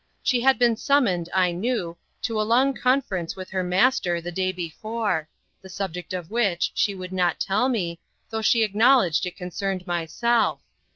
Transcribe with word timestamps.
She 0.23 0.41
had 0.41 0.57
been 0.57 0.75
summoned, 0.77 1.29
I 1.31 1.51
knew, 1.51 1.95
to 2.23 2.41
a 2.41 2.41
long 2.41 2.73
conference 2.73 3.35
with 3.35 3.51
her 3.51 3.61
master 3.63 4.19
the 4.19 4.31
day 4.31 4.51
before 4.51 5.29
the 5.61 5.69
subject 5.69 6.11
of 6.11 6.31
which 6.31 6.71
she 6.73 6.95
would 6.95 7.13
not 7.13 7.39
tell 7.39 7.69
me, 7.69 7.99
though 8.31 8.41
she 8.41 8.63
acknowledged 8.63 9.27
it 9.27 9.37
concerned 9.37 9.85
myself. 9.85 10.59